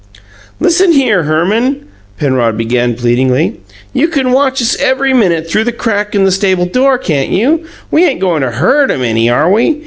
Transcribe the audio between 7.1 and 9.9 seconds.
you? We ain't goin' to HURT 'em any, are we?